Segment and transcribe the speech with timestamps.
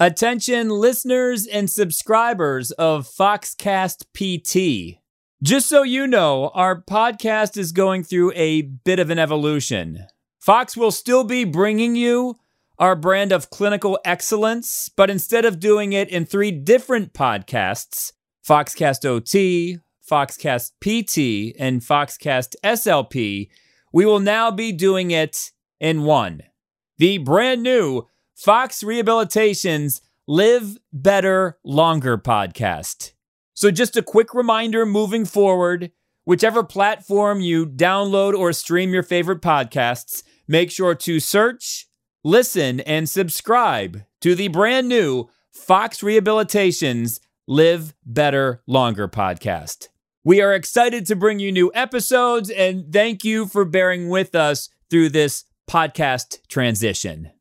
[0.00, 5.00] Attention, listeners and subscribers of Foxcast PT.
[5.42, 10.06] Just so you know, our podcast is going through a bit of an evolution.
[10.38, 12.38] Fox will still be bringing you
[12.78, 18.12] our brand of clinical excellence, but instead of doing it in three different podcasts
[18.46, 19.78] Foxcast OT,
[20.08, 23.48] Foxcast PT, and Foxcast SLP
[23.92, 26.42] we will now be doing it in one.
[26.98, 28.06] The brand new
[28.38, 33.10] Fox Rehabilitation's Live Better Longer podcast.
[33.52, 35.90] So, just a quick reminder moving forward
[36.24, 41.88] whichever platform you download or stream your favorite podcasts, make sure to search,
[42.22, 47.18] listen, and subscribe to the brand new Fox Rehabilitation's
[47.48, 49.88] Live Better Longer podcast.
[50.22, 54.68] We are excited to bring you new episodes and thank you for bearing with us
[54.90, 57.32] through this podcast transition.